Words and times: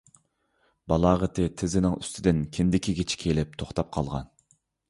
بالاغىتى 0.93 1.45
تىزىنىڭ 1.63 1.95
ئۈستىدىن 1.99 2.41
كىندىكىگىچە 2.57 3.23
كېلىپ 3.27 3.55
توختاپ 3.63 3.97
قالغان. 3.99 4.31